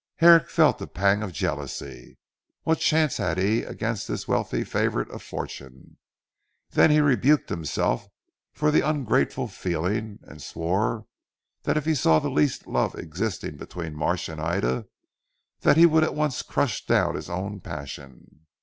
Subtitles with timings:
[0.15, 2.17] Herrick felt a pang of jealousy.
[2.63, 5.97] What chance had he against this wealthy favourite of fortune.
[6.71, 8.07] Then he rebuked himself
[8.51, 11.05] for the ungrateful feeling and swore
[11.65, 14.87] if he saw the least love existing between Marsh and Ida
[15.59, 18.41] that he would at once crush down his own passion.